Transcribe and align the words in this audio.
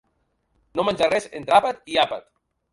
No 0.79 0.85
menjar 0.87 1.11
res 1.15 1.29
entre 1.43 1.57
àpat 1.61 1.95
i 1.95 2.03
àpat. 2.09 2.29